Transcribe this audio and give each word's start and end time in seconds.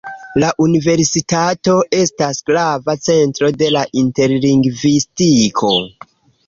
La 0.43 0.47
universitato 0.67 1.75
estas 1.99 2.41
grava 2.49 2.97
centro 3.09 3.53
de 3.63 3.71
interlingvistiko. 4.05 5.75